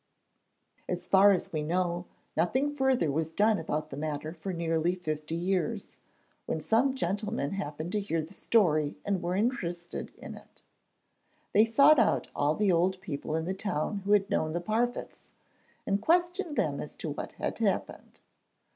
As 0.89 1.05
far 1.05 1.31
as 1.31 1.53
we 1.53 1.61
know, 1.61 2.07
nothing 2.35 2.75
further 2.75 3.11
was 3.11 3.31
done 3.31 3.59
about 3.59 3.91
the 3.91 3.97
matter 3.97 4.33
for 4.33 4.51
nearly 4.51 4.95
fifty 4.95 5.35
years, 5.35 5.99
when 6.47 6.59
some 6.59 6.95
gentlemen 6.95 7.51
happened 7.51 7.91
to 7.91 7.99
hear 7.99 8.19
the 8.23 8.33
story 8.33 8.97
and 9.05 9.21
were 9.21 9.35
interested 9.35 10.11
in 10.17 10.33
it. 10.33 10.63
They 11.53 11.65
sought 11.65 11.99
out 11.99 12.29
all 12.35 12.55
the 12.55 12.71
old 12.71 12.99
people 12.99 13.35
in 13.35 13.45
the 13.45 13.53
town 13.53 13.97
who 13.97 14.13
had 14.13 14.27
known 14.27 14.53
the 14.53 14.59
Parfitts 14.61 15.29
and 15.85 16.01
questioned 16.01 16.55
them 16.55 16.79
as 16.79 16.95
to 16.95 17.11
what 17.11 17.33
had 17.33 17.59
happened. 17.59 18.21